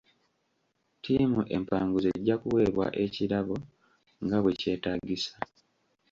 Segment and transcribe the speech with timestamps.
[0.97, 3.55] Ttiimu empanguzi ejja kuweebwa ekirabo
[4.23, 5.33] nga bwekyetaagisa.